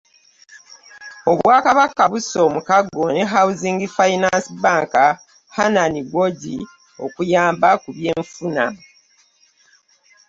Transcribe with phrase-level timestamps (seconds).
[1.31, 4.93] Obwakabaka busse omukago ne Housing Finance Bank,
[5.55, 6.57] Henan Guoji
[7.05, 8.65] okuyamba ku by'enfuna